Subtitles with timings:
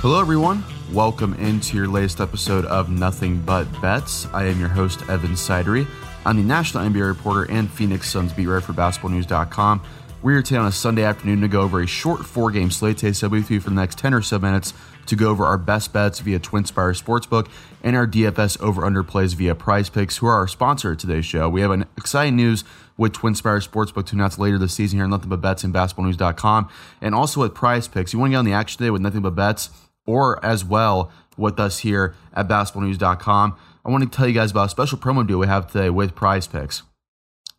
[0.00, 0.64] Hello, everyone.
[0.94, 4.26] Welcome into your latest episode of Nothing But Bets.
[4.32, 5.86] I am your host, Evan Sidery.
[6.24, 9.82] I'm the national NBA reporter and Phoenix Suns beat writer for basketballnews.com.
[10.22, 12.96] We're here today on a Sunday afternoon to go over a short four game slate
[12.96, 13.12] today.
[13.12, 14.72] So, with you for the next 10 or so minutes
[15.04, 17.50] to go over our best bets via TwinSpires Sportsbook
[17.82, 21.26] and our DFS over under plays via Prize Picks, who are our sponsor of today's
[21.26, 21.46] show.
[21.50, 22.64] We have an exciting news
[22.96, 26.70] with TwinSpires Sportsbook to announce later this season here on Nothing But Bets and basketballnews.com,
[27.02, 28.14] and also with Prize Picks.
[28.14, 29.68] You want to get on the action today with Nothing But Bets?
[30.10, 33.56] Or as well with us here at basketballnews.com.
[33.84, 36.14] I want to tell you guys about a special promo deal we have today with
[36.14, 36.82] Prize Picks.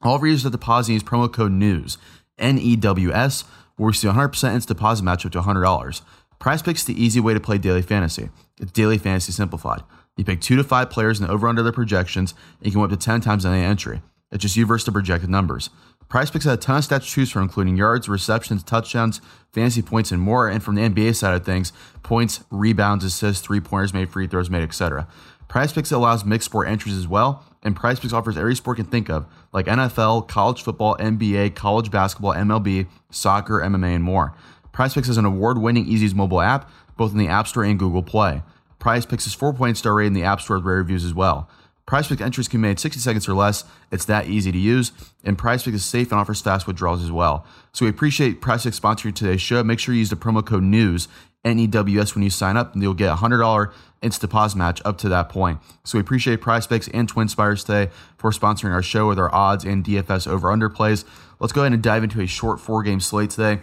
[0.02, 1.98] All readers that deposit use promo code NEWS,
[2.38, 3.44] N E W S,
[3.78, 6.02] will receive 100% instant deposit match up to $100.
[6.40, 8.30] Prize Picks is the easy way to play daily fantasy.
[8.60, 9.82] It's daily fantasy simplified.
[10.18, 12.92] You pick two to five players and over under their projections, and you can win
[12.92, 14.02] up to 10 times on any entry.
[14.32, 15.70] It's just you versus the projected numbers.
[16.12, 19.22] Prize Picks has a ton of stats to choose from, including yards, receptions, touchdowns,
[19.54, 20.50] fantasy points, and more.
[20.50, 21.72] And from the NBA side of things,
[22.04, 25.08] points, rebounds, assists, three pointers made, free throws made, etc.
[25.48, 29.10] PrizePicks allows mixed sport entries as well, and PrizePicks offers every sport you can think
[29.10, 34.36] of, like NFL, college football, NBA, college basketball, MLB, soccer, MMA, and more.
[34.74, 38.44] PrizePicks is an award-winning easy mobile app, both in the App Store and Google Play.
[38.82, 41.50] PrizePicks is 4.0 star rated in the App Store with rare reviews as well.
[41.86, 43.64] Prize Pick entries can be made 60 seconds or less.
[43.92, 44.92] It's that easy to use.
[45.24, 47.46] And Prize Pick is safe and offers fast withdrawals as well.
[47.74, 49.64] So we appreciate Prize Pick sponsoring today's show.
[49.64, 51.08] Make sure you use the promo code NEWS,
[51.44, 54.58] N E W S, when you sign up, and you'll get a $100 instant deposit
[54.58, 55.60] match up to that point.
[55.84, 59.64] So we appreciate Prize Picks and TwinSpires today for sponsoring our show with our odds
[59.64, 61.04] and DFS over under plays.
[61.40, 63.62] Let's go ahead and dive into a short four game slate today.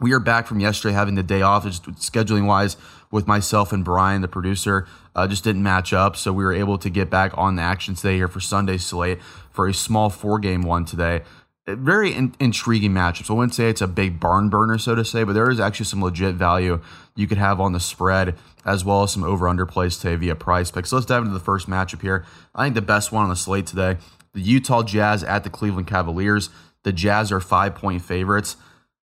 [0.00, 2.76] We are back from yesterday having the day off, just scheduling wise,
[3.10, 4.86] with myself and Brian, the producer.
[5.16, 7.96] Uh, just didn't match up, so we were able to get back on the action
[7.96, 11.22] today here for sunday slate for a small four game one today.
[11.66, 13.24] Very in- intriguing matchup.
[13.24, 15.58] So I wouldn't say it's a big barn burner, so to say, but there is
[15.58, 16.80] actually some legit value
[17.16, 20.36] you could have on the spread as well as some over under plays today via
[20.36, 20.86] PrizePicks.
[20.86, 22.24] So let's dive into the first matchup here.
[22.54, 23.96] I think the best one on the slate today
[24.32, 26.50] the Utah Jazz at the Cleveland Cavaliers.
[26.84, 28.56] The Jazz are five point favorites.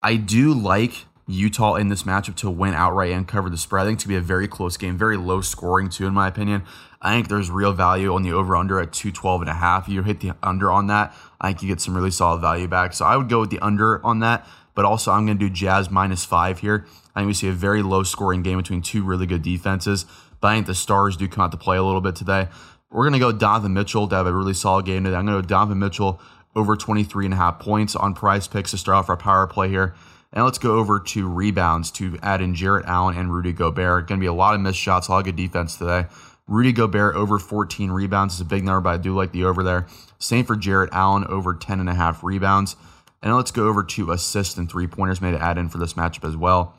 [0.04, 3.84] I do like Utah in this matchup to win outright and cover the spread.
[3.84, 6.14] I think it's going to be a very close game, very low scoring too, in
[6.14, 6.64] my opinion.
[7.02, 9.88] I think there's real value on the over under at 212 and a half.
[9.88, 11.16] You hit the under on that.
[11.40, 12.94] I think you get some really solid value back.
[12.94, 15.54] So I would go with the under on that, but also I'm going to do
[15.54, 16.86] Jazz minus five here.
[17.16, 20.06] I think we see a very low scoring game between two really good defenses,
[20.42, 22.50] but I think the Stars do come out to play a little bit today.
[22.90, 25.16] We're going to go Donovan Mitchell to have a really solid game today.
[25.16, 26.20] I'm going to go Donovan Mitchell
[26.56, 29.70] over 23 and a half points on prize picks to start off our power play
[29.70, 29.96] here.
[30.32, 34.08] And let's go over to rebounds to add in Jarrett Allen and Rudy Gobert.
[34.08, 36.08] Going to be a lot of missed shots, a lot of good defense today.
[36.48, 39.64] Rudy Gobert over 14 rebounds is a big number, but I do like the over
[39.64, 39.88] there.
[40.20, 42.76] Same for Jarrett Allen over 10 and a half rebounds.
[43.22, 45.94] And let's go over to assists and three pointers made to add in for this
[45.94, 46.76] matchup as well.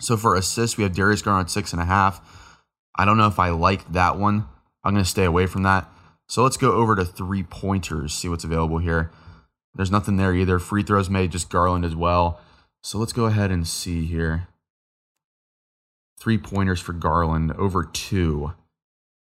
[0.00, 2.20] So for assists, we have Darius Garland six and a half.
[2.96, 4.46] I don't know if I like that one.
[4.84, 5.88] I'm going to stay away from that.
[6.28, 9.10] So let's go over to three pointers, see what's available here.
[9.74, 10.58] There's nothing there either.
[10.58, 12.40] Free throws made, just Garland as well.
[12.82, 14.48] So let's go ahead and see here.
[16.18, 18.52] Three pointers for Garland over two.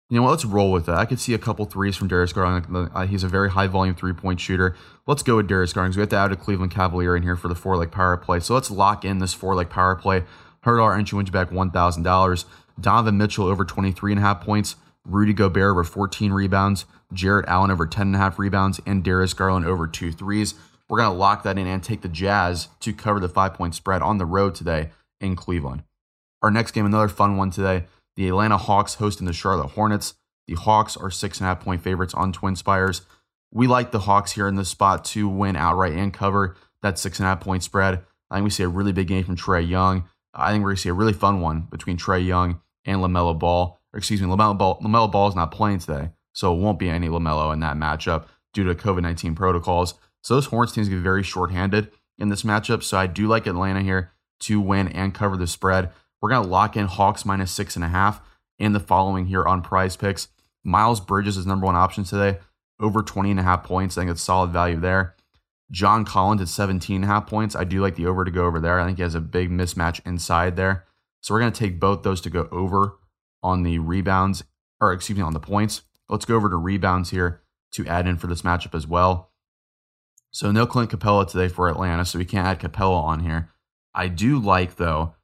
[0.09, 0.31] You know what?
[0.31, 0.97] Let's roll with that.
[0.97, 2.91] I could see a couple threes from Darius Garland.
[2.93, 4.75] Uh, he's a very high volume three point shooter.
[5.07, 5.95] Let's go with Darius Garland.
[5.95, 8.39] We have to add a Cleveland Cavalier in here for the four leg power play.
[8.39, 10.23] So let's lock in this four leg power play.
[10.65, 12.45] $100 entry wins back $1,000.
[12.79, 14.75] Donovan Mitchell over 23 and a half points.
[15.05, 16.85] Rudy Gobert over 14 rebounds.
[17.11, 18.79] Jarrett Allen over 10 and a half rebounds.
[18.85, 20.55] And Darius Garland over two threes.
[20.89, 23.75] We're going to lock that in and take the Jazz to cover the five point
[23.75, 25.83] spread on the road today in Cleveland.
[26.41, 27.85] Our next game, another fun one today.
[28.15, 30.15] The Atlanta Hawks hosting the Charlotte Hornets.
[30.47, 33.01] The Hawks are six and a half point favorites on TwinSpires.
[33.51, 37.19] We like the Hawks here in this spot to win outright and cover that six
[37.19, 38.03] and a half point spread.
[38.29, 40.05] I think we see a really big game from Trae Young.
[40.33, 43.37] I think we're going to see a really fun one between Trae Young and LaMelo
[43.37, 43.79] Ball.
[43.95, 47.07] Excuse me, LaMelo Ball, LaMelo Ball is not playing today, so it won't be any
[47.07, 49.95] LaMelo in that matchup due to COVID 19 protocols.
[50.21, 52.83] So those Hornets teams get very shorthanded in this matchup.
[52.83, 54.11] So I do like Atlanta here
[54.41, 55.91] to win and cover the spread.
[56.21, 58.21] We're going to lock in Hawks minus six and a half
[58.57, 60.29] in the following here on prize picks.
[60.63, 62.39] Miles Bridges is number one option today,
[62.79, 63.97] over 20 and a half points.
[63.97, 65.15] I think it's solid value there.
[65.71, 67.55] John Collins at 17 and a half points.
[67.55, 68.79] I do like the over to go over there.
[68.79, 70.85] I think he has a big mismatch inside there.
[71.21, 72.97] So we're going to take both those to go over
[73.43, 74.43] on the rebounds,
[74.79, 75.83] or excuse me, on the points.
[76.09, 77.41] Let's go over to rebounds here
[77.73, 79.31] to add in for this matchup as well.
[80.31, 83.49] So no Clint Capela today for Atlanta, so we can't add Capela on here.
[83.93, 85.15] I do like though.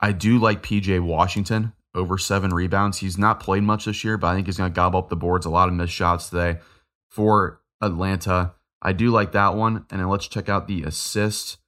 [0.00, 2.98] I do like PJ Washington over seven rebounds.
[2.98, 5.16] He's not played much this year, but I think he's going to gobble up the
[5.16, 5.46] boards.
[5.46, 6.60] A lot of missed shots today
[7.08, 8.54] for Atlanta.
[8.80, 9.86] I do like that one.
[9.90, 11.58] And then let's check out the assist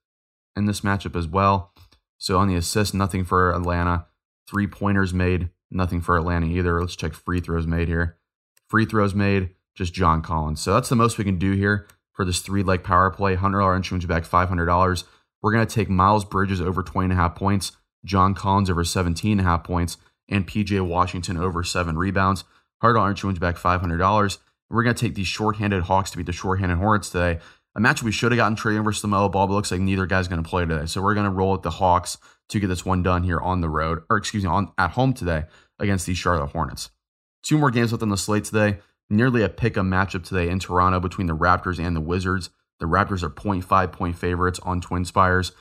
[0.56, 1.72] in this matchup as well.
[2.18, 4.06] So on the assist, nothing for Atlanta.
[4.48, 6.80] Three pointers made, nothing for Atlanta either.
[6.80, 8.18] Let's check free throws made here.
[8.68, 10.60] Free throws made, just John Collins.
[10.60, 13.36] So that's the most we can do here for this three leg power play.
[13.36, 15.04] $100 entry wins back $500.
[15.42, 17.72] We're going to take Miles Bridges over 20.5 points,
[18.04, 19.96] John Collins over 17.5 points,
[20.28, 22.44] and PJ Washington over seven rebounds.
[22.82, 24.38] $100 entry wins back $500.
[24.70, 27.40] We're going to take these shorthanded Hawks to beat the shorthanded Hornets today.
[27.74, 30.28] A match we should have gotten Trae versus LaMelo Ball, but looks like neither guy's
[30.28, 30.86] going to play today.
[30.86, 32.18] So we're going to roll with the Hawks
[32.50, 35.14] to get this one done here on the road, or excuse me, on at home
[35.14, 35.44] today
[35.78, 36.90] against the Charlotte Hornets.
[37.42, 38.78] Two more games left on the slate today.
[39.08, 42.50] Nearly a pick 'em matchup today in Toronto between the Raptors and the Wizards.
[42.78, 45.52] The Raptors are 0.5 point favorites on Twin Spires.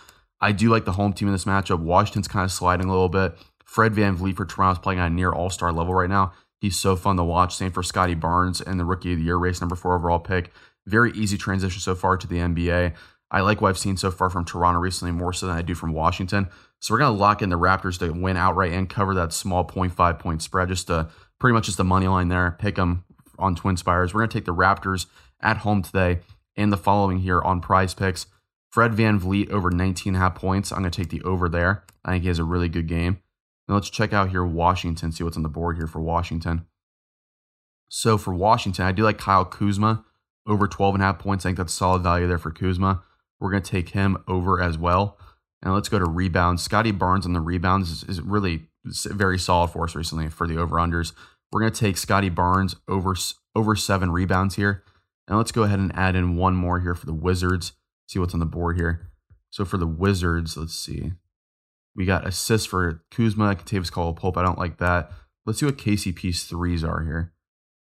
[0.42, 1.80] I do like the home team in this matchup.
[1.80, 3.38] Washington's kind of sliding a little bit.
[3.64, 6.34] Fred VanVleet for Toronto's playing on a near all star level right now.
[6.60, 7.56] He's so fun to watch.
[7.56, 10.52] Same for Scottie Barnes and the rookie of the year race, number four overall pick.
[10.86, 12.94] Very easy transition so far to the NBA.
[13.30, 15.74] I like what I've seen so far from Toronto recently more so than I do
[15.74, 16.50] from Washington.
[16.80, 19.66] So we're going to lock in the Raptors to win outright and cover that small
[19.66, 20.68] 0.5 point spread.
[20.68, 22.56] Just to pretty much just the money line there.
[22.60, 23.06] Pick them
[23.40, 24.14] on Twin Spires.
[24.14, 25.06] We're going to take the Raptors
[25.42, 26.20] at home today
[26.56, 28.28] and the following here on prize picks.
[28.70, 30.72] Fred Van VanVleet over 19 and a half points.
[30.72, 31.84] I'm going to take the over there.
[32.06, 33.20] I think he has a really good game.
[33.68, 36.66] Now let's check out here Washington, see what's on the board here for Washington.
[37.90, 40.06] So for Washington, I do like Kyle Kuzma
[40.48, 41.46] over 12.5 points.
[41.46, 43.04] I think that's solid value there for Kuzma.
[43.40, 45.18] We're going to take him over as well.
[45.64, 46.64] And let's go to rebounds.
[46.64, 50.58] Scottie Barnes on the rebounds is, is really very solid for us recently for the
[50.58, 51.14] over unders.
[51.52, 53.16] We're going to take Scottie Barnes over
[53.56, 54.84] over seven rebounds here.
[55.28, 57.74] And let's go ahead and add in one more here for the Wizards.
[58.08, 59.12] See what's on the board here.
[59.50, 61.12] So for the Wizards, let's see.
[61.96, 64.38] We got assists for Kuzma, Kentavious Caldwell Pope.
[64.38, 65.12] I don't like that.
[65.46, 67.34] Let's see what KCP's threes are here.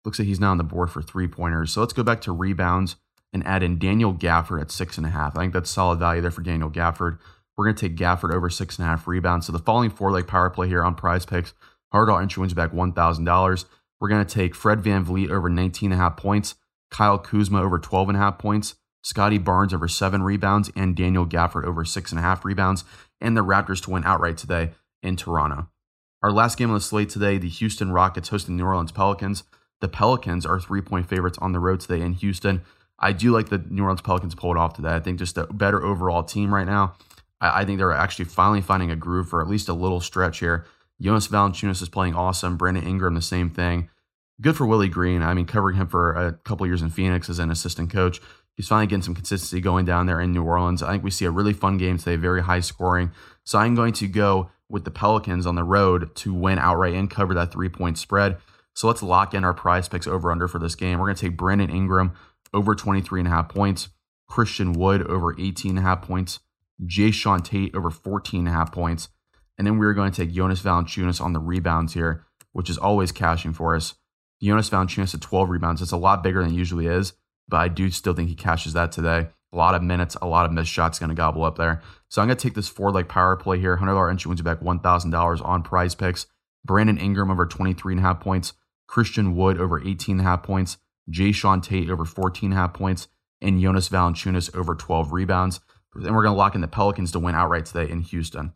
[0.04, 1.72] Looks like he's now on the board for three pointers.
[1.72, 2.96] So let's go back to rebounds
[3.32, 5.36] and add in Daniel Gafford at six and a half.
[5.36, 7.18] I think that's solid value there for Daniel Gafford.
[7.56, 9.46] We're going to take Gafford over six and a half rebounds.
[9.46, 11.54] So the following four leg power play here on prize picks,
[11.92, 13.64] hard entry wins back $1,000.
[14.00, 16.56] We're going to take Fred VanVleet over 19 and a half points,
[16.90, 21.26] Kyle Kuzma over 12 and a half points, Scottie Barnes over seven rebounds, and Daniel
[21.26, 22.84] Gafford over six and a half rebounds,
[23.20, 24.72] and the Raptors to win outright today
[25.02, 25.68] in Toronto.
[26.22, 29.44] Our last game on the slate today, the Houston Rockets hosting the New Orleans Pelicans.
[29.82, 32.62] The Pelicans are three point favorites on the road today in Houston.
[33.00, 34.94] I do like the New Orleans Pelicans pull it off today.
[34.94, 36.94] I think just a better overall team right now.
[37.40, 40.38] I, I think they're actually finally finding a groove for at least a little stretch
[40.38, 40.66] here.
[41.00, 42.56] Jonas Valanciunas is playing awesome.
[42.56, 43.88] Brandon Ingram, the same thing.
[44.40, 45.20] Good for Willie Green.
[45.20, 48.20] I mean, covering him for a couple years in Phoenix as an assistant coach.
[48.54, 50.84] He's finally getting some consistency going down there in New Orleans.
[50.84, 53.10] I think we see a really fun game today, very high scoring.
[53.42, 57.10] So I'm going to go with the Pelicans on the road to win outright and
[57.10, 58.36] cover that three point spread.
[58.74, 60.98] So let's lock in our prize picks over under for this game.
[60.98, 62.14] We're going to take Brandon Ingram
[62.54, 63.88] over 23 and a half points,
[64.28, 66.40] Christian Wood over 18 and a half points,
[66.82, 69.08] Jae'Sean Tate over 14 and a half points.
[69.58, 73.12] And then we're going to take Jonas Valanciunas on the rebounds here, which is always
[73.12, 73.94] cashing for us.
[74.42, 75.82] Jonas Valanciunas at 12 rebounds.
[75.82, 77.12] It's a lot bigger than usually is,
[77.48, 79.28] but I do still think he cashes that today.
[79.52, 81.82] A lot of minutes, a lot of missed shots going to gobble up there.
[82.08, 83.76] So I'm going to take this four leg power play here.
[83.76, 86.26] $100 entry wins you back $1,000 on prize picks.
[86.64, 88.54] Brandon Ingram over 23 and a half points.
[88.86, 90.78] Christian Wood over 18 and a half points.
[91.10, 93.08] Jae'Sean Tate over 14 and a half points.
[93.40, 95.60] And Jonas Valanciunas over 12 rebounds.
[95.94, 98.52] Then we're going to lock in the Pelicans to win outright today in Houston.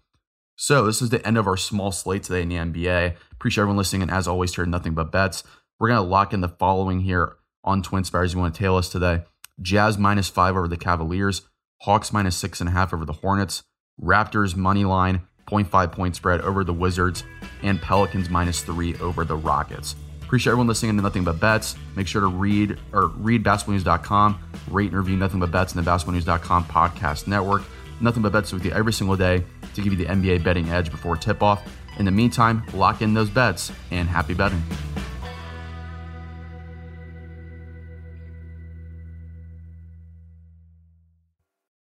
[0.57, 3.17] So this is the end of our small slate today in the NBA.
[3.33, 5.45] Appreciate everyone listening, and as always, here nothing but bets.
[5.79, 8.33] We're gonna lock in the following here on Twin Spires.
[8.33, 9.25] You want to tail us today?
[9.61, 11.43] Jazz minus five over the Cavaliers,
[11.83, 13.65] Hawks minus six and a half over the Hornets,
[14.03, 17.23] Raptors money line 0.5 point spread over the Wizards,
[17.63, 19.95] and Pelicans minus three over the Rockets.
[20.27, 21.77] Appreciate everyone listening to Nothing But Bets.
[21.95, 24.41] Make sure to read or read basketballnews.com,
[24.73, 27.63] rate and review Nothing But Bets in the basketballnews.com podcast network.
[28.01, 30.91] Nothing But Bets with you every single day to give you the NBA betting edge
[30.91, 31.63] before tip off.
[32.01, 34.63] In the meantime, lock in those bets and happy betting.